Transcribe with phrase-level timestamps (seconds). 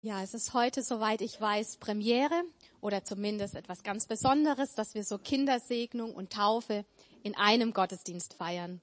[0.00, 2.44] Ja, es ist heute, soweit ich weiß, Premiere
[2.80, 6.84] oder zumindest etwas ganz Besonderes, dass wir so Kindersegnung und Taufe
[7.24, 8.80] in einem Gottesdienst feiern.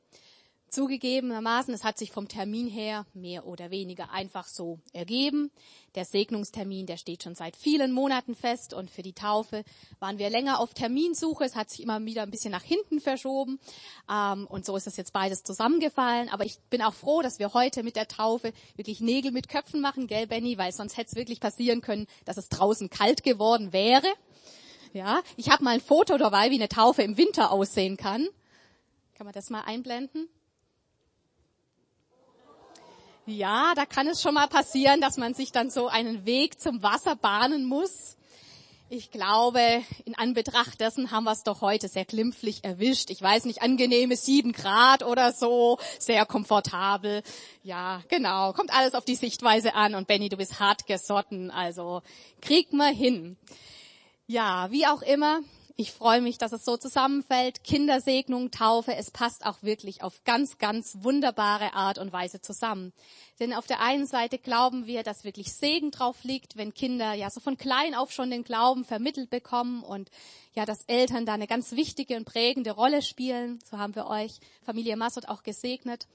[0.69, 5.51] Zugegebenermaßen, es hat sich vom Termin her mehr oder weniger einfach so ergeben.
[5.95, 9.63] Der Segnungstermin, der steht schon seit vielen Monaten fest und für die Taufe
[9.99, 11.45] waren wir länger auf Terminsuche.
[11.45, 13.59] Es hat sich immer wieder ein bisschen nach hinten verschoben
[14.11, 16.29] ähm, und so ist es jetzt beides zusammengefallen.
[16.29, 19.79] Aber ich bin auch froh, dass wir heute mit der Taufe wirklich Nägel mit Köpfen
[19.79, 23.71] machen, gell Benny, weil sonst hätte es wirklich passieren können, dass es draußen kalt geworden
[23.71, 24.07] wäre.
[24.91, 28.27] Ja, ich habe mal ein Foto dabei, wie eine Taufe im Winter aussehen kann.
[29.15, 30.27] Kann man das mal einblenden?
[33.27, 36.83] Ja, da kann es schon mal passieren, dass man sich dann so einen Weg zum
[36.83, 38.17] Wasser bahnen muss.
[38.87, 39.59] Ich glaube,
[40.05, 43.09] in Anbetracht dessen haben wir es doch heute sehr glimpflich erwischt.
[43.09, 47.23] Ich weiß nicht, angenehme sieben Grad oder so, sehr komfortabel.
[47.63, 52.03] Ja, genau, kommt alles auf die Sichtweise an und Benny, du bist hart gesotten, also
[52.41, 53.37] krieg mal hin.
[54.27, 55.39] Ja, wie auch immer,
[55.77, 57.63] ich freue mich, dass es so zusammenfällt.
[57.65, 62.93] Kindersegnung, Taufe, es passt auch wirklich auf ganz, ganz wunderbare Art und Weise zusammen.
[63.41, 67.29] Denn auf der einen Seite glauben wir, dass wirklich Segen drauf liegt, wenn Kinder ja
[67.29, 70.09] so von klein auf schon den Glauben vermittelt bekommen und
[70.53, 73.59] ja, dass Eltern da eine ganz wichtige und prägende Rolle spielen.
[73.69, 76.07] So haben wir euch, Familie Massot, auch gesegnet.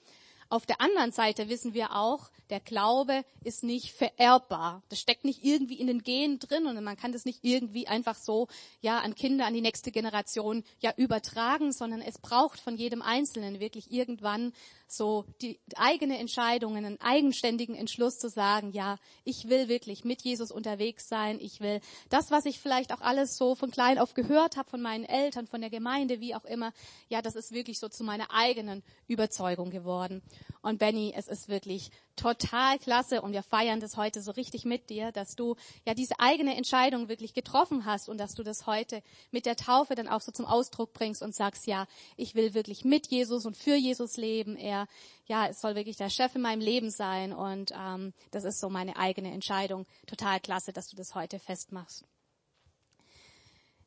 [0.50, 4.82] Auf der anderen Seite wissen wir auch, der Glaube ist nicht vererbbar.
[4.88, 8.16] Das steckt nicht irgendwie in den Genen drin und man kann das nicht irgendwie einfach
[8.16, 8.48] so,
[8.80, 13.60] ja, an Kinder, an die nächste Generation, ja, übertragen, sondern es braucht von jedem Einzelnen
[13.60, 14.52] wirklich irgendwann
[14.88, 20.50] so die eigene Entscheidung, einen eigenständigen Entschluss zu sagen, ja, ich will wirklich mit Jesus
[20.50, 21.38] unterwegs sein.
[21.40, 24.82] Ich will das, was ich vielleicht auch alles so von klein auf gehört habe, von
[24.82, 26.72] meinen Eltern, von der Gemeinde, wie auch immer,
[27.08, 30.22] ja, das ist wirklich so zu meiner eigenen Überzeugung geworden.
[30.62, 34.90] Und Benny, es ist wirklich total klasse und wir feiern das heute so richtig mit
[34.90, 39.02] dir, dass du ja diese eigene Entscheidung wirklich getroffen hast und dass du das heute
[39.30, 42.84] mit der Taufe dann auch so zum Ausdruck bringst und sagst, ja, ich will wirklich
[42.84, 44.56] mit Jesus und für Jesus leben.
[44.56, 44.86] Er,
[45.26, 48.68] ja, es soll wirklich der Chef in meinem Leben sein und ähm, das ist so
[48.68, 49.86] meine eigene Entscheidung.
[50.06, 52.04] Total klasse, dass du das heute festmachst.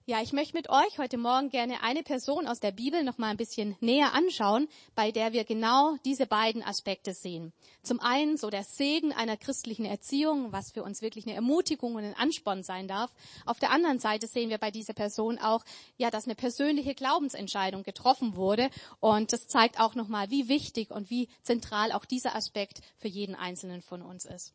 [0.06, 3.30] Ja, ich möchte mit euch heute Morgen gerne eine Person aus der Bibel noch mal
[3.30, 7.53] ein bisschen näher anschauen, bei der wir genau diese beiden Aspekte sehen.
[7.84, 12.03] Zum einen so der Segen einer christlichen Erziehung, was für uns wirklich eine Ermutigung und
[12.03, 13.13] ein Ansporn sein darf.
[13.46, 15.63] Auf der anderen Seite sehen wir bei dieser Person auch,
[15.96, 18.69] ja, dass eine persönliche Glaubensentscheidung getroffen wurde
[19.00, 23.08] und das zeigt auch noch mal, wie wichtig und wie zentral auch dieser Aspekt für
[23.08, 24.53] jeden einzelnen von uns ist.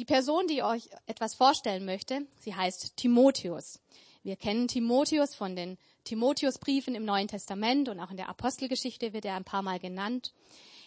[0.00, 3.78] Die Person, die ich euch etwas vorstellen möchte, sie heißt Timotheus.
[4.22, 9.24] Wir kennen Timotheus von den Timotheusbriefen im Neuen Testament und auch in der Apostelgeschichte wird
[9.24, 10.32] er ein paar Mal genannt.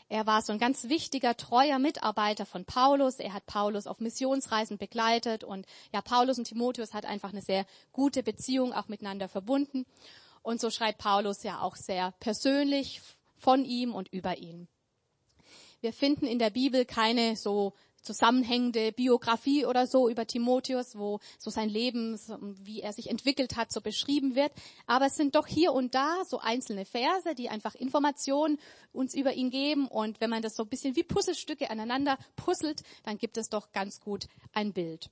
[0.10, 3.20] Er war so ein ganz wichtiger, treuer Mitarbeiter von Paulus.
[3.20, 7.66] Er hat Paulus auf Missionsreisen begleitet und ja, Paulus und Timotheus hat einfach eine sehr
[7.94, 9.86] gute Beziehung auch miteinander verbunden.
[10.44, 13.00] Und so schreibt Paulus ja auch sehr persönlich
[13.38, 14.68] von ihm und über ihn.
[15.80, 21.50] Wir finden in der Bibel keine so zusammenhängende Biografie oder so über Timotheus, wo so
[21.50, 22.20] sein Leben,
[22.64, 24.52] wie er sich entwickelt hat, so beschrieben wird.
[24.88, 28.60] Aber es sind doch hier und da so einzelne Verse, die einfach Informationen
[28.92, 29.88] uns über ihn geben.
[29.88, 33.72] Und wenn man das so ein bisschen wie Puzzlestücke aneinander puzzelt, dann gibt es doch
[33.72, 35.10] ganz gut ein Bild.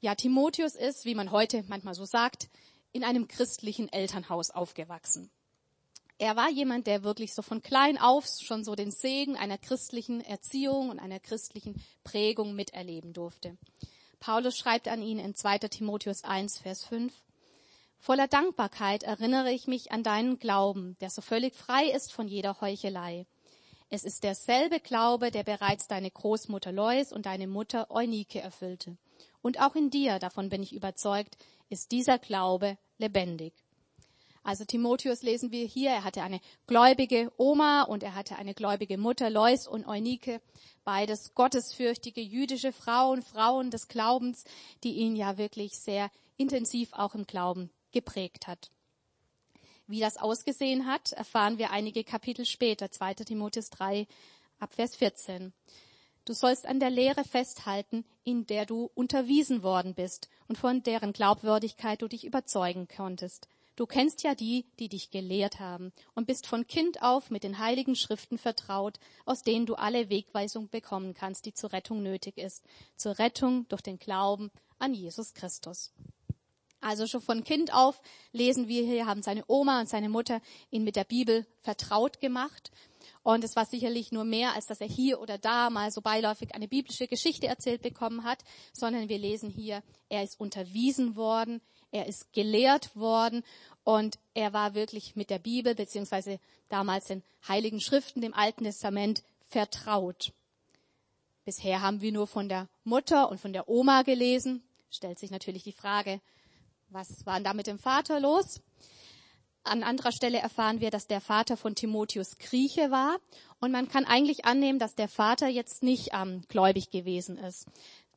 [0.00, 2.48] Ja, Timotheus ist, wie man heute manchmal so sagt,
[2.92, 5.30] in einem christlichen Elternhaus aufgewachsen.
[6.18, 10.22] Er war jemand, der wirklich so von klein auf schon so den Segen einer christlichen
[10.22, 13.58] Erziehung und einer christlichen Prägung miterleben durfte.
[14.18, 15.58] Paulus schreibt an ihn in 2.
[15.58, 17.12] Timotheus 1, Vers 5,
[17.98, 22.60] Voller Dankbarkeit erinnere ich mich an deinen Glauben, der so völlig frei ist von jeder
[22.60, 23.26] Heuchelei.
[23.88, 28.96] Es ist derselbe Glaube, der bereits deine Großmutter Lois und deine Mutter Eunike erfüllte.
[29.42, 31.36] Und auch in dir, davon bin ich überzeugt,
[31.68, 33.54] ist dieser Glaube lebendig.
[34.46, 38.96] Also Timotheus lesen wir hier, er hatte eine gläubige Oma und er hatte eine gläubige
[38.96, 40.40] Mutter, Lois und Eunike,
[40.84, 44.44] beides gottesfürchtige jüdische Frauen, Frauen des Glaubens,
[44.84, 48.70] die ihn ja wirklich sehr intensiv auch im Glauben geprägt hat.
[49.88, 53.14] Wie das ausgesehen hat, erfahren wir einige Kapitel später, 2.
[53.14, 54.06] Timotheus 3,
[54.60, 55.54] Abvers 14.
[56.24, 61.12] Du sollst an der Lehre festhalten, in der du unterwiesen worden bist und von deren
[61.12, 63.48] Glaubwürdigkeit du dich überzeugen konntest.
[63.76, 67.58] Du kennst ja die, die dich gelehrt haben und bist von Kind auf mit den
[67.58, 72.64] heiligen Schriften vertraut, aus denen du alle Wegweisung bekommen kannst, die zur Rettung nötig ist.
[72.96, 75.92] Zur Rettung durch den Glauben an Jesus Christus.
[76.80, 78.00] Also schon von Kind auf
[78.32, 80.40] lesen wir hier, haben seine Oma und seine Mutter
[80.70, 82.70] ihn mit der Bibel vertraut gemacht.
[83.22, 86.54] Und es war sicherlich nur mehr, als dass er hier oder da mal so beiläufig
[86.54, 88.42] eine biblische Geschichte erzählt bekommen hat,
[88.72, 91.60] sondern wir lesen hier, er ist unterwiesen worden,
[91.92, 93.44] er ist gelehrt worden
[93.84, 99.22] und er war wirklich mit der Bibel beziehungsweise damals den Heiligen Schriften, dem Alten Testament
[99.48, 100.32] vertraut.
[101.44, 104.62] Bisher haben wir nur von der Mutter und von der Oma gelesen.
[104.90, 106.20] Stellt sich natürlich die Frage,
[106.88, 108.60] was war denn da mit dem Vater los?
[109.62, 113.18] An anderer Stelle erfahren wir, dass der Vater von Timotheus Grieche war.
[113.60, 117.66] Und man kann eigentlich annehmen, dass der Vater jetzt nicht ähm, gläubig gewesen ist.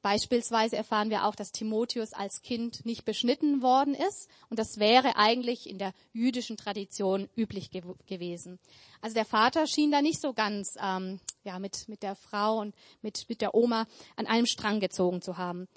[0.02, 4.30] Beispielsweise erfahren wir auch, dass Timotheus als Kind nicht beschnitten worden ist.
[4.50, 8.60] Und das wäre eigentlich in der jüdischen Tradition üblich gew gewesen.
[9.02, 12.74] Also der Vater schien da nicht so ganz ähm, ja, mit, mit der Frau und
[13.02, 15.68] mit, mit der Oma an einem Strang gezogen zu haben.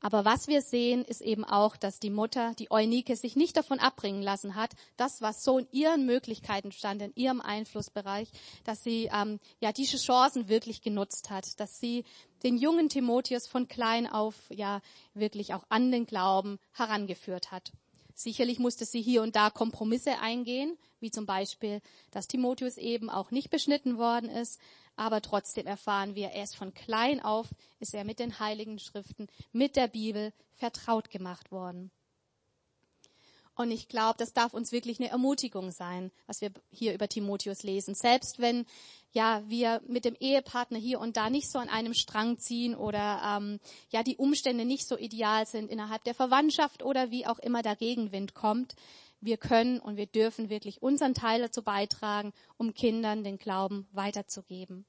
[0.00, 3.78] Aber was wir sehen, ist eben auch, dass die Mutter, die Eunike, sich nicht davon
[3.78, 8.30] abbringen lassen hat, das, was so in ihren Möglichkeiten stand, in ihrem Einflussbereich,
[8.64, 12.04] dass sie ähm, ja diese Chancen wirklich genutzt hat, dass sie
[12.42, 14.80] den jungen Timotheus von klein auf ja
[15.12, 17.72] wirklich auch an den Glauben herangeführt hat.
[18.22, 21.80] Sicherlich musste sie hier und da Kompromisse eingehen, wie zum Beispiel,
[22.10, 24.60] dass Timotheus eben auch nicht beschnitten worden ist,
[24.94, 29.28] aber trotzdem erfahren wir, er ist von klein auf, ist er mit den heiligen Schriften,
[29.52, 31.90] mit der Bibel vertraut gemacht worden.
[33.54, 37.62] Und ich glaube, das darf uns wirklich eine Ermutigung sein, was wir hier über Timotheus
[37.62, 37.94] lesen.
[37.94, 38.64] Selbst wenn
[39.12, 43.20] ja wir mit dem Ehepartner hier und da nicht so an einem Strang ziehen oder
[43.24, 43.60] ähm,
[43.90, 47.76] ja die Umstände nicht so ideal sind innerhalb der Verwandtschaft oder wie auch immer der
[47.76, 48.76] Gegenwind kommt,
[49.20, 54.86] wir können und wir dürfen wirklich unseren Teil dazu beitragen, um Kindern den Glauben weiterzugeben.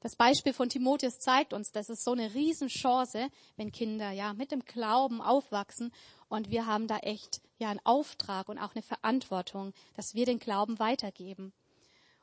[0.00, 4.50] Das Beispiel von Timotheus zeigt uns, dass es so eine Riesenchance, wenn Kinder ja mit
[4.50, 5.92] dem Glauben aufwachsen
[6.28, 10.38] und wir haben da echt ja einen Auftrag und auch eine Verantwortung, dass wir den
[10.38, 11.52] Glauben weitergeben.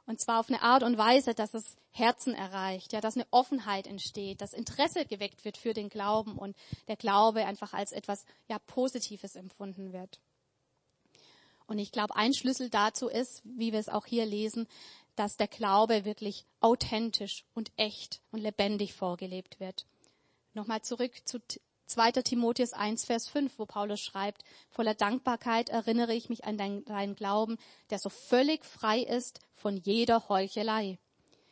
[0.08, 3.86] Und zwar auf eine Art und Weise, dass es Herzen erreicht, ja, dass eine Offenheit
[3.86, 6.56] entsteht, dass Interesse geweckt wird für den Glauben und
[6.88, 10.20] der Glaube einfach als etwas ja Positives empfunden wird.
[11.68, 14.68] Und ich glaube, ein Schlüssel dazu ist, wie wir es auch hier lesen,
[15.18, 19.86] dass der Glaube wirklich authentisch und echt und lebendig vorgelebt wird.
[20.54, 21.40] Nochmal zurück zu
[21.88, 22.12] 2.
[22.24, 27.16] Timotheus 1, Vers 5, wo Paulus schreibt, voller Dankbarkeit erinnere ich mich an deinen, deinen
[27.16, 27.58] Glauben,
[27.90, 31.00] der so völlig frei ist von jeder Heuchelei.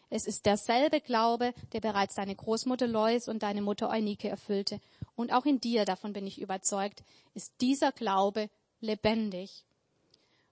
[0.09, 4.79] Es ist derselbe Glaube, der bereits deine Großmutter Lois und deine Mutter Eunike erfüllte.
[5.15, 7.03] Und auch in dir, davon bin ich überzeugt,
[7.33, 9.63] ist dieser Glaube lebendig.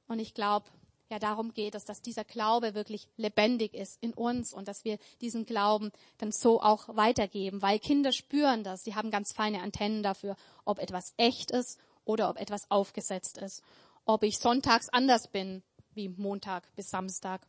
[0.07, 0.65] Und ich glaube,
[1.09, 4.97] ja, darum geht es, dass dieser Glaube wirklich lebendig ist in uns und dass wir
[5.21, 8.83] diesen Glauben dann so auch weitergeben, weil Kinder spüren das.
[8.83, 10.35] Sie haben ganz feine Antennen dafür,
[10.65, 13.61] ob etwas echt ist oder ob etwas aufgesetzt ist.
[14.05, 15.63] Ob ich sonntags anders bin
[15.93, 17.45] wie Montag bis Samstag.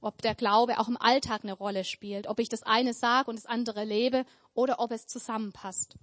[0.00, 2.26] Ob der Glaube auch im Alltag eine Rolle spielt.
[2.26, 5.96] Ob ich das eine sage und das andere lebe oder ob es zusammenpasst.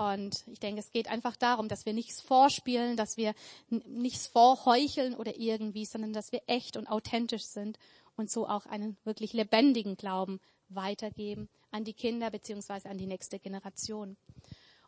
[0.00, 3.34] Und ich denke, es geht einfach darum, dass wir nichts vorspielen, dass wir
[3.68, 7.78] nichts vorheucheln oder irgendwie, sondern dass wir echt und authentisch sind
[8.16, 13.38] und so auch einen wirklich lebendigen Glauben weitergeben an die Kinder beziehungsweise an die nächste
[13.38, 14.16] Generation.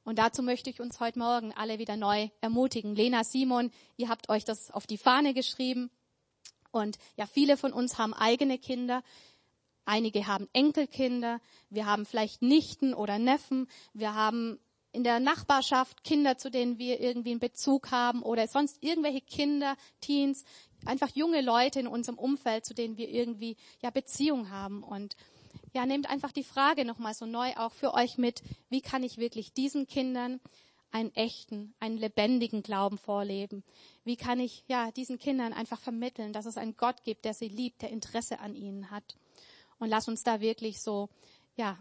[0.02, 2.96] Und dazu möchte ich uns heute Morgen alle wieder neu ermutigen.
[2.96, 5.90] Lena, Simon, ihr habt euch das auf die Fahne geschrieben.
[6.70, 9.02] Und ja, viele von uns haben eigene Kinder.
[9.84, 11.38] Einige haben Enkelkinder.
[11.68, 13.68] Wir haben vielleicht Nichten oder Neffen.
[13.92, 14.58] Wir haben
[14.92, 19.76] in der Nachbarschaft Kinder, zu denen wir irgendwie einen Bezug haben oder sonst irgendwelche Kinder,
[20.00, 20.44] Teens,
[20.84, 25.16] einfach junge Leute in unserem Umfeld, zu denen wir irgendwie ja Beziehung haben und
[25.74, 29.16] ja, nehmt einfach die Frage nochmal so neu auch für euch mit, wie kann ich
[29.16, 30.40] wirklich diesen Kindern
[30.90, 33.64] einen echten, einen lebendigen Glauben vorleben?
[34.04, 37.48] Wie kann ich ja diesen Kindern einfach vermitteln, dass es einen Gott gibt, der sie
[37.48, 39.16] liebt, der Interesse an ihnen hat?
[39.78, 41.08] Und lass uns da wirklich so
[41.56, 41.78] ja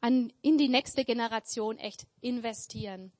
[0.00, 3.12] an, in die nächste Generation echt investieren.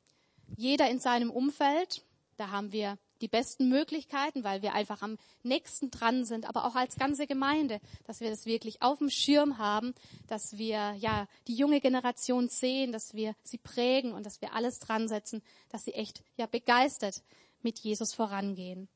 [0.57, 2.03] Jeder in seinem Umfeld,
[2.37, 6.75] da haben wir die besten Möglichkeiten, weil wir einfach am nächsten dran sind, aber auch
[6.75, 9.95] als ganze Gemeinde, dass wir das wirklich auf dem Schirm haben,
[10.27, 14.79] dass wir ja die junge Generation sehen, dass wir sie prägen und dass wir alles
[14.79, 17.23] dran setzen, dass sie echt ja begeistert
[17.63, 18.89] mit Jesus vorangehen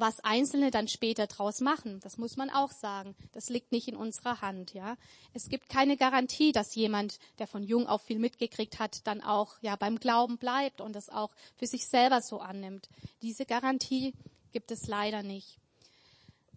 [0.00, 2.00] was Einzelne dann später draus machen.
[2.00, 3.14] Das muss man auch sagen.
[3.32, 4.96] Das liegt nicht in unserer Hand, ja.
[5.34, 9.56] Es gibt keine Garantie, dass jemand, der von jung auf viel mitgekriegt hat, dann auch,
[9.60, 12.88] ja, beim Glauben bleibt und das auch für sich selber so annimmt.
[13.22, 14.14] Diese Garantie
[14.52, 15.58] gibt es leider nicht.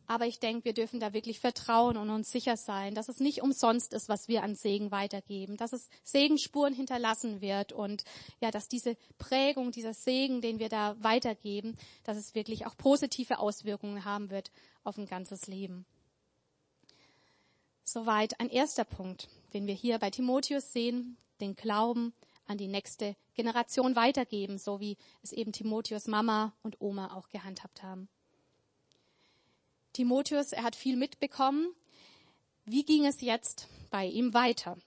[0.05, 3.41] Aber ich denke, wir dürfen da wirklich vertrauen und uns sicher sein, dass es nicht
[3.41, 8.03] umsonst ist, was wir an Segen weitergeben, dass es Segenspuren hinterlassen wird und
[8.41, 13.39] ja, dass diese Prägung, dieser Segen, den wir da weitergeben, dass es wirklich auch positive
[13.39, 14.51] Auswirkungen haben wird
[14.83, 15.85] auf ein ganzes Leben.
[17.85, 22.13] Soweit ein erster Punkt, den wir hier bei Timotheus sehen, den Glauben
[22.45, 27.83] an die nächste Generation weitergeben, so wie es eben Timotheus Mama und Oma auch gehandhabt
[27.83, 28.09] haben.
[29.93, 31.73] Timotheus, er hat viel mitbekommen.
[32.65, 34.77] Wie ging es jetzt bei ihm weiter?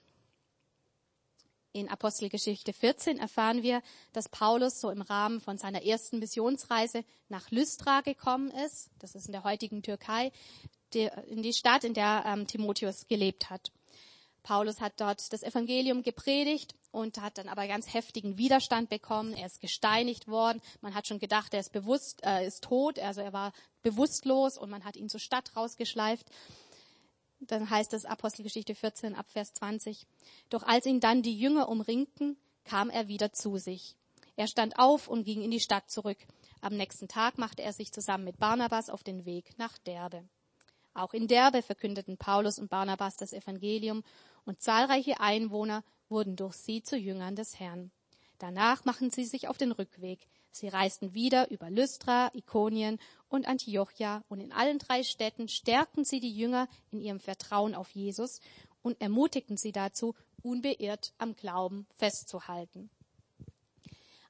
[1.71, 7.51] In Apostelgeschichte 14 erfahren wir, dass Paulus so im Rahmen von seiner ersten Missionsreise nach
[7.51, 8.89] Lystra gekommen ist.
[8.99, 10.31] Das ist in der heutigen Türkei,
[10.93, 13.71] in die Stadt, in der ähm, Timotheus gelebt hat.
[14.47, 19.33] Paulus hat dort das Evangelium gepredigt und hat dann aber ganz heftigen Widerstand bekommen.
[19.33, 20.61] Er ist gesteinigt worden.
[20.79, 22.97] Man hat schon gedacht, er ist bewusst, äh, ist tot.
[22.97, 23.51] Also er war
[23.83, 26.29] bewusstlos und man hat ihn zur Stadt rausgeschleift.
[27.41, 30.07] Dann heißt es Apostelgeschichte 14 ab Vers 20.
[30.49, 33.97] Doch als ihn dann die Jünger umringten, kam er wieder zu sich.
[34.37, 36.19] Er stand auf und ging in die Stadt zurück.
[36.61, 40.23] Am nächsten Tag machte er sich zusammen mit Barnabas auf den Weg nach Derbe.
[40.97, 44.03] Auch in Derbe verkündeten Paulus und Barnabas das Evangelium
[44.47, 47.91] und zahlreiche Einwohner wurden durch sie zu Jüngern des Herrn.
[48.39, 50.25] Danach machten sie sich auf den Rückweg.
[50.51, 52.97] Sie reisten wieder über Lystra, Ikonien
[53.29, 57.91] und Antiochia und in allen drei Städten stärkten sie die Jünger in ihrem Vertrauen auf
[57.91, 58.39] Jesus
[58.81, 62.89] und ermutigten sie dazu, unbeirrt am Glauben festzuhalten.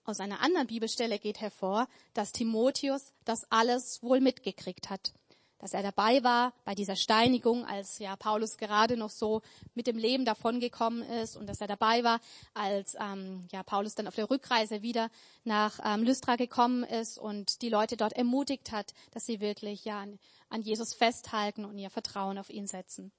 [0.04, 5.14] Aus einer anderen Bibelstelle geht hervor, dass Timotheus das alles wohl mitgekriegt hat
[5.60, 9.42] dass er dabei war bei dieser Steinigung, als ja Paulus gerade noch so
[9.74, 12.20] mit dem Leben davongekommen ist und dass er dabei war,
[12.54, 15.10] als ähm, ja Paulus dann auf der Rückreise wieder
[15.44, 20.02] nach ähm, Lystra gekommen ist und die Leute dort ermutigt hat, dass sie wirklich ja
[20.02, 23.12] an, an Jesus festhalten und ihr Vertrauen auf ihn setzen.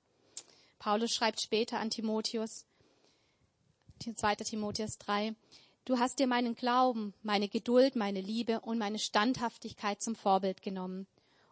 [0.79, 2.67] Paulus schreibt später an Timotheus,
[4.01, 4.37] 2.
[4.37, 5.35] Timotheus 3,
[5.85, 11.07] Du hast dir meinen Glauben, meine Geduld, meine Liebe und meine Standhaftigkeit zum Vorbild genommen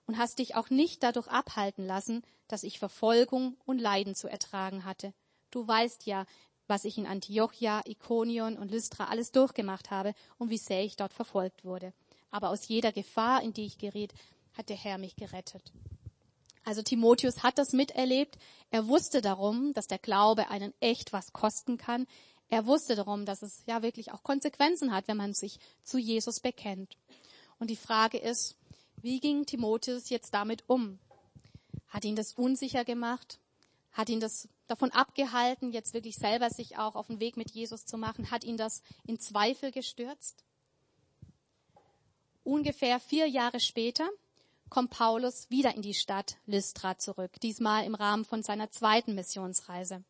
[0.06, 4.84] und hast dich auch nicht dadurch abhalten lassen, dass ich Verfolgung und Leiden zu ertragen
[4.84, 5.12] hatte.
[5.50, 6.26] Du weißt ja,
[6.68, 11.12] was ich in Antiochia, Ikonion und Lystra alles durchgemacht habe und wie sehr ich dort
[11.12, 11.92] verfolgt wurde.
[12.30, 14.12] Aber aus jeder Gefahr, in die ich geriet,
[14.52, 15.72] hat der Herr mich gerettet.
[16.64, 18.38] Also Timotheus hat das miterlebt.
[18.70, 22.06] Er wusste darum, dass der Glaube einen echt was kosten kann.
[22.48, 26.40] Er wusste darum, dass es ja wirklich auch Konsequenzen hat, wenn man sich zu Jesus
[26.40, 26.96] bekennt.
[27.58, 28.56] Und die Frage ist,
[29.02, 30.98] wie ging Timotheus jetzt damit um?
[31.88, 33.38] Hat ihn das unsicher gemacht?
[33.92, 37.86] Hat ihn das davon abgehalten, jetzt wirklich selber sich auch auf den Weg mit Jesus
[37.86, 38.30] zu machen?
[38.30, 40.44] Hat ihn das in Zweifel gestürzt?
[42.44, 44.08] Ungefähr vier Jahre später
[44.68, 50.04] kommt Paulus wieder in die Stadt Lystra zurück, diesmal im Rahmen von seiner zweiten Missionsreise.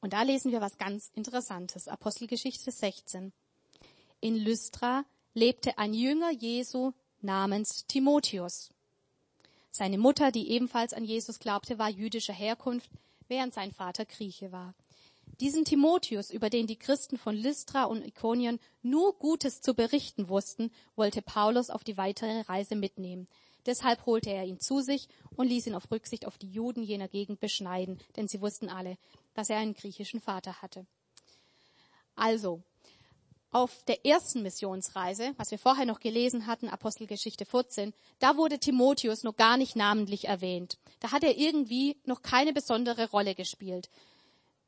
[0.00, 1.88] Und da lesen wir was ganz Interessantes.
[1.88, 3.32] Apostelgeschichte 16.
[4.20, 5.04] In Lystra
[5.34, 6.92] lebte ein Jünger Jesu
[7.22, 8.70] namens Timotheus.
[9.70, 12.90] Seine Mutter, die ebenfalls an Jesus glaubte, war jüdischer Herkunft,
[13.28, 14.74] während sein Vater Grieche war.
[15.40, 20.70] Diesen Timotheus, über den die Christen von Lystra und Ikonien nur Gutes zu berichten wussten,
[20.94, 23.28] wollte Paulus auf die weitere Reise mitnehmen.
[23.64, 27.08] Deshalb holte er ihn zu sich und ließ ihn auf Rücksicht auf die Juden jener
[27.08, 28.98] Gegend beschneiden, denn sie wussten alle,
[29.34, 30.86] dass er einen griechischen Vater hatte.
[32.14, 32.62] Also,
[33.52, 39.22] auf der ersten Missionsreise, was wir vorher noch gelesen hatten, Apostelgeschichte 14, da wurde Timotheus
[39.22, 40.78] noch gar nicht namentlich erwähnt.
[41.00, 43.90] Da hat er irgendwie noch keine besondere Rolle gespielt.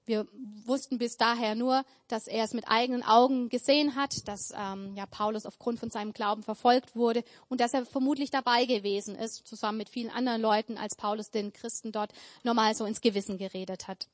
[0.07, 0.29] Wir
[0.67, 5.07] wussten bis daher nur, dass er es mit eigenen Augen gesehen hat, dass ähm, ja,
[5.07, 9.79] Paulus aufgrund von seinem Glauben verfolgt wurde und dass er vermutlich dabei gewesen ist, zusammen
[9.79, 12.13] mit vielen anderen Leuten, als Paulus den Christen dort
[12.43, 14.09] normal so ins Gewissen geredet hat.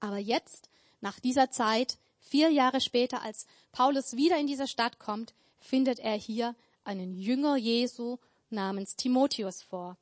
[0.00, 0.68] Aber jetzt,
[1.00, 1.96] nach dieser Zeit,
[2.30, 7.56] Vier Jahre später, als Paulus wieder in diese Stadt kommt, findet er hier einen Jünger
[7.56, 8.18] Jesu
[8.50, 9.98] namens Timotheus vor.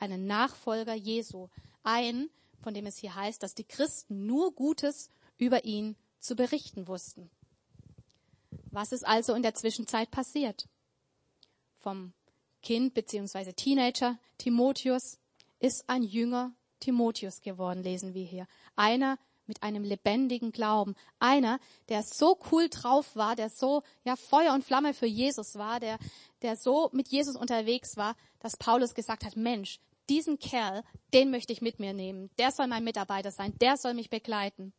[0.00, 1.46] Einen Nachfolger Jesu.
[1.84, 2.28] Einen,
[2.60, 7.30] von dem es hier heißt, dass die Christen nur Gutes über ihn zu berichten wussten.
[8.72, 10.68] Was ist also in der Zwischenzeit passiert?
[11.78, 12.12] Vom
[12.64, 13.52] Kind bzw.
[13.52, 15.20] Teenager Timotheus
[15.60, 18.48] ist ein Jünger Timotheus geworden, lesen wir hier.
[18.74, 20.94] Einer, mit einem lebendigen Glauben.
[21.18, 25.80] Einer, der so cool drauf war, der so, ja, Feuer und Flamme für Jesus war,
[25.80, 25.98] der,
[26.42, 31.52] der so mit Jesus unterwegs war, dass Paulus gesagt hat, Mensch, diesen Kerl, den möchte
[31.52, 32.30] ich mit mir nehmen.
[32.38, 33.52] Der soll mein Mitarbeiter sein.
[33.60, 34.72] Der soll mich begleiten.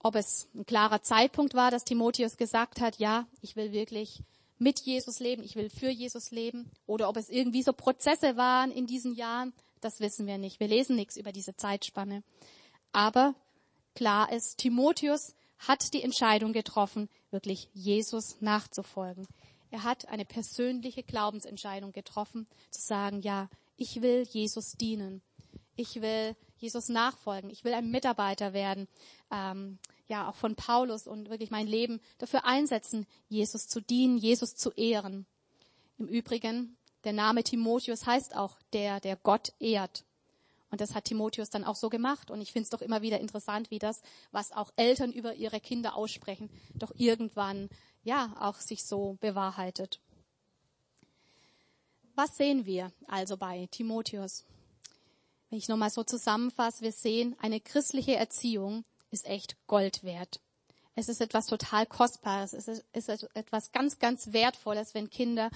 [0.00, 4.22] Ob es ein klarer Zeitpunkt war, dass Timotheus gesagt hat, ja, ich will wirklich
[4.58, 8.70] mit Jesus leben, ich will für Jesus leben, oder ob es irgendwie so Prozesse waren
[8.70, 10.60] in diesen Jahren, das wissen wir nicht.
[10.60, 12.22] Wir lesen nichts über diese Zeitspanne.
[12.92, 13.34] Aber
[13.94, 19.26] klar ist, Timotheus hat die Entscheidung getroffen, wirklich Jesus nachzufolgen.
[19.70, 25.22] Er hat eine persönliche Glaubensentscheidung getroffen, zu sagen, ja, ich will Jesus dienen.
[25.78, 28.88] ich will Jesus nachfolgen, ich will ein Mitarbeiter werden,
[29.30, 29.78] ähm,
[30.08, 34.72] ja auch von Paulus und wirklich mein Leben dafür einsetzen, Jesus zu dienen, Jesus zu
[34.72, 35.26] ehren.
[35.98, 40.04] Im Übrigen, der Name Timotheus heißt auch der, der Gott ehrt.
[40.70, 42.30] Und das hat Timotheus dann auch so gemacht.
[42.30, 45.60] Und ich finde es doch immer wieder interessant, wie das, was auch Eltern über ihre
[45.60, 47.68] Kinder aussprechen, doch irgendwann
[48.02, 50.00] ja auch sich so bewahrheitet.
[52.14, 54.44] Was sehen wir also bei Timotheus?
[55.50, 60.40] Wenn ich nochmal so zusammenfasse, wir sehen, eine christliche Erziehung ist echt Gold wert.
[60.94, 62.52] Es ist etwas total Kostbares.
[62.52, 62.84] Es ist,
[63.34, 65.48] etwas ganz, ganz Wertvolles, wenn Kinder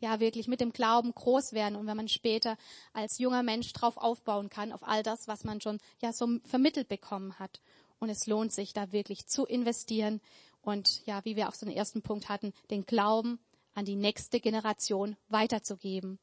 [0.00, 2.56] ja wirklich mit dem Glauben groß werden und wenn man später
[2.92, 6.88] als junger Mensch drauf aufbauen kann, auf all das, was man schon ja so vermittelt
[6.88, 7.60] bekommen hat.
[8.00, 10.20] Und es lohnt sich da wirklich zu investieren
[10.62, 13.38] und ja, wie wir auch so den ersten Punkt hatten, den Glauben
[13.74, 16.18] an die nächste Generation weiterzugeben.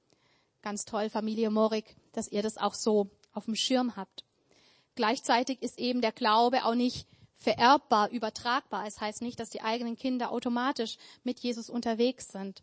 [0.61, 4.23] Ganz toll, Familie Morik, dass ihr das auch so auf dem Schirm habt.
[4.95, 8.85] Gleichzeitig ist eben der Glaube auch nicht vererbbar, übertragbar.
[8.85, 12.61] Es heißt nicht, dass die eigenen Kinder automatisch mit Jesus unterwegs sind.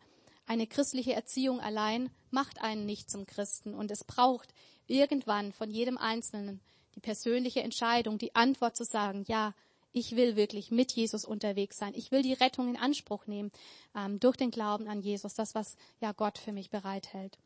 [0.49, 4.55] Eine christliche Erziehung allein macht einen nicht zum Christen und es braucht
[4.87, 6.63] irgendwann von jedem Einzelnen
[6.95, 9.55] die persönliche Entscheidung, die Antwort zu sagen, ja,
[9.93, 11.93] ich will wirklich mit Jesus unterwegs sein.
[11.95, 13.53] Ich will die Rettung in Anspruch nehmen
[13.95, 17.37] ähm, durch den Glauben an Jesus, das, was ja Gott für mich bereithält.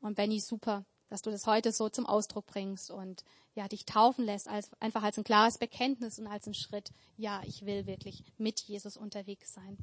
[0.00, 3.24] Und Benny, super, dass du das heute so zum Ausdruck bringst und
[3.56, 6.92] ja, dich taufen lässt, als, einfach als ein klares Bekenntnis und als ein Schritt.
[7.16, 9.78] Ja, ich will wirklich mit Jesus unterwegs sein.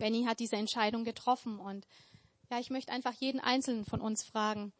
[0.00, 1.86] Benny hat diese Entscheidung getroffen und
[2.50, 4.72] ja, ich möchte einfach jeden Einzelnen von uns fragen,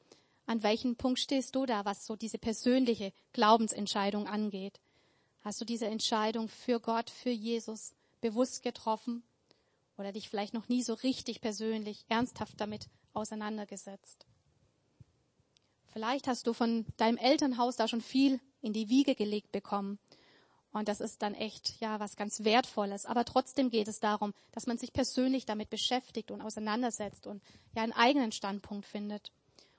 [0.46, 4.80] an welchem Punkt stehst du da, was so diese persönliche Glaubensentscheidung angeht?
[5.42, 9.22] Hast du diese Entscheidung für Gott, für Jesus bewusst getroffen
[9.96, 14.26] oder dich vielleicht noch nie so richtig persönlich, ernsthaft damit auseinandergesetzt?
[15.92, 19.98] Vielleicht hast du von deinem Elternhaus da schon viel in die Wiege gelegt bekommen.
[20.72, 23.04] Und das ist dann echt, ja, was ganz Wertvolles.
[23.04, 27.42] Aber trotzdem geht es darum, dass man sich persönlich damit beschäftigt und auseinandersetzt und
[27.74, 29.32] ja einen eigenen Standpunkt findet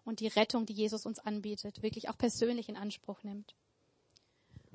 [0.04, 3.56] und die Rettung, die Jesus uns anbietet, wirklich auch persönlich in Anspruch nimmt.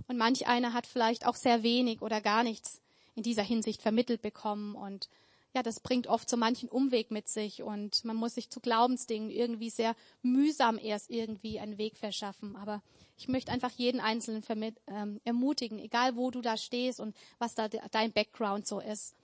[0.09, 2.81] Und manch einer hat vielleicht auch sehr wenig oder gar nichts
[3.15, 5.09] in dieser Hinsicht vermittelt bekommen und
[5.57, 9.31] ja, das bringt oft so manchen Umweg mit sich und man muss sich zu Glaubensdingen
[9.31, 12.57] irgendwie sehr mühsam erst irgendwie einen Weg verschaffen.
[12.57, 12.83] Aber
[13.17, 14.45] ich möchte einfach jeden Einzelnen
[14.87, 19.15] ähm, ermutigen, egal wo du da stehst und was da dein Background so ist.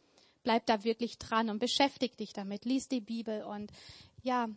[0.43, 2.65] Bleib da wirklich dran und beschäftige dich damit.
[2.65, 3.71] Lies die Bibel und
[4.23, 4.49] ja,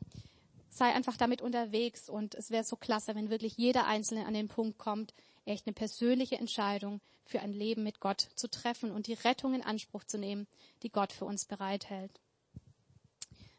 [0.69, 4.47] sei einfach damit unterwegs und es wäre so klasse, wenn wirklich jeder Einzelne an den
[4.47, 9.13] Punkt kommt, echt eine persönliche Entscheidung für ein Leben mit Gott zu treffen und die
[9.13, 10.47] Rettung in Anspruch zu nehmen,
[10.83, 12.11] die Gott für uns bereithält.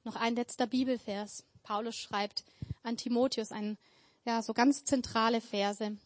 [0.05, 1.45] Noch ein letzter Bibelvers.
[1.63, 2.45] Paulus schreibt
[2.85, 3.77] an Timotheus ein,
[4.25, 5.97] ja, so ganz zentrale Verse.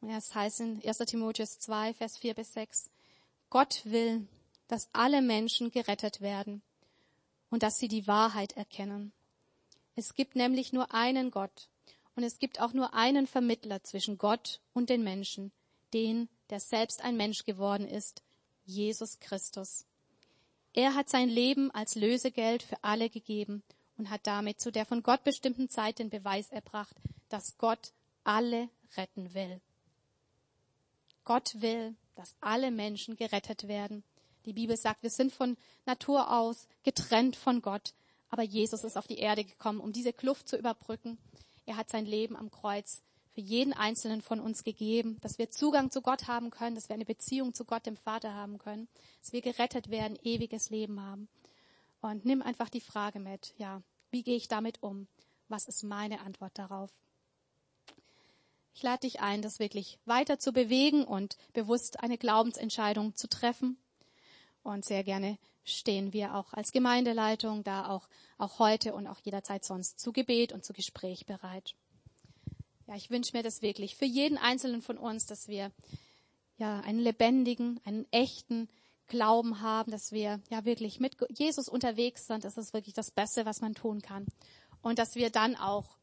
[0.00, 0.98] Und es heißt in 1.
[0.98, 2.90] Timotheus 2, Vers 4 bis 6,
[3.50, 4.26] Gott will,
[4.68, 6.62] dass alle Menschen gerettet werden
[7.50, 9.12] und dass sie die Wahrheit erkennen.
[9.96, 11.68] Es gibt nämlich nur einen Gott
[12.14, 15.50] und es gibt auch nur einen Vermittler zwischen Gott und den Menschen,
[15.92, 18.22] den, der selbst ein Mensch geworden ist,
[18.64, 19.84] Jesus Christus.
[20.72, 23.62] Er hat sein Leben als Lösegeld für alle gegeben
[23.96, 26.94] und hat damit zu der von Gott bestimmten Zeit den Beweis erbracht,
[27.28, 27.92] dass Gott
[28.24, 29.60] alle retten will.
[31.24, 34.02] Gott will, dass alle Menschen gerettet werden.
[34.44, 37.94] Die Bibel sagt, wir sind von Natur aus getrennt von Gott,
[38.30, 41.18] aber Jesus ist auf die Erde gekommen, um diese Kluft zu überbrücken
[41.70, 43.00] er hat sein Leben am Kreuz
[43.32, 46.94] für jeden einzelnen von uns gegeben, dass wir Zugang zu Gott haben können, dass wir
[46.94, 48.88] eine Beziehung zu Gott, dem Vater haben können,
[49.20, 51.28] dass wir gerettet werden, ewiges Leben haben.
[52.00, 55.06] Und nimm einfach die Frage mit, ja, wie gehe ich damit um?
[55.48, 56.90] Was ist meine Antwort darauf?
[58.74, 63.76] Ich lade dich ein, das wirklich weiter zu bewegen und bewusst eine Glaubensentscheidung zu treffen.
[64.62, 69.64] Und sehr gerne stehen wir auch als Gemeindeleitung da auch, auch heute und auch jederzeit
[69.64, 71.74] sonst zu Gebet und zu Gespräch bereit.
[72.90, 75.70] Ja, ich wünsche mir das wirklich für jeden einzelnen von uns, dass wir
[76.56, 78.68] ja einen lebendigen, einen echten
[79.06, 82.42] Glauben haben, dass wir ja wirklich mit Jesus unterwegs sind.
[82.42, 84.26] Das ist wirklich das Beste, was man tun kann.
[84.82, 85.98] Und dass wir dann auch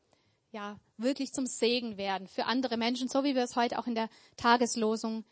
[0.53, 3.95] ja wirklich zum Segen werden für andere Menschen, so wie wir es heute auch in
[3.95, 5.25] der Tageslosung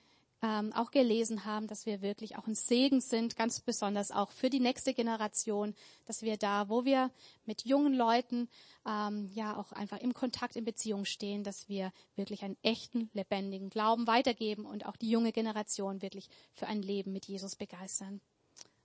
[0.45, 4.51] ähm, auch gelesen haben, dass wir wirklich auch ein Segen sind, ganz besonders auch für
[4.51, 5.73] die nächste Generation,
[6.05, 7.09] dass wir da, wo wir
[7.45, 8.47] mit jungen Leuten
[8.87, 13.71] ähm, ja auch einfach im Kontakt, in Beziehung stehen, dass wir wirklich einen echten, lebendigen
[13.71, 18.21] Glauben weitergeben und auch die junge Generation wirklich für ein Leben mit Jesus begeistern.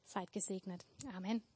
[0.06, 0.86] Seid gesegnet.
[1.14, 1.42] Amen.